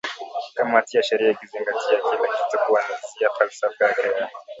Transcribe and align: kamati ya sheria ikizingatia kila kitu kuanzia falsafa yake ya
kamati 0.55 0.97
ya 0.97 1.03
sheria 1.03 1.31
ikizingatia 1.31 1.97
kila 1.99 2.27
kitu 2.27 2.59
kuanzia 2.67 3.29
falsafa 3.39 3.85
yake 3.85 4.01
ya 4.01 4.29